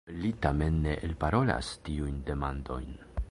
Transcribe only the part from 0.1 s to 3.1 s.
Li tamen ne elparolas tiujn demandojn.